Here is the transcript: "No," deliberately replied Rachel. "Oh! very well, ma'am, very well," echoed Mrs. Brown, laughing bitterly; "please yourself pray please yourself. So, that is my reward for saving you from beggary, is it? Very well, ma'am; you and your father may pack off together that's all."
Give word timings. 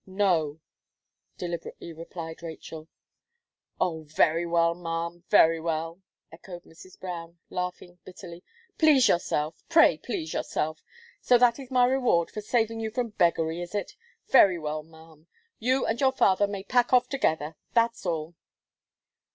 "No," 0.07 0.59
deliberately 1.37 1.93
replied 1.93 2.41
Rachel. 2.41 2.87
"Oh! 3.79 4.01
very 4.07 4.47
well, 4.47 4.73
ma'am, 4.73 5.23
very 5.29 5.59
well," 5.59 6.01
echoed 6.31 6.63
Mrs. 6.63 6.99
Brown, 6.99 7.37
laughing 7.51 7.99
bitterly; 8.03 8.43
"please 8.79 9.07
yourself 9.07 9.63
pray 9.69 9.99
please 9.99 10.33
yourself. 10.33 10.83
So, 11.21 11.37
that 11.37 11.59
is 11.59 11.69
my 11.69 11.85
reward 11.85 12.31
for 12.31 12.41
saving 12.41 12.79
you 12.79 12.89
from 12.89 13.09
beggary, 13.09 13.61
is 13.61 13.75
it? 13.75 13.95
Very 14.27 14.57
well, 14.57 14.81
ma'am; 14.81 15.27
you 15.59 15.85
and 15.85 16.01
your 16.01 16.13
father 16.13 16.47
may 16.47 16.63
pack 16.63 16.91
off 16.93 17.07
together 17.07 17.55
that's 17.75 18.03
all." 18.03 18.33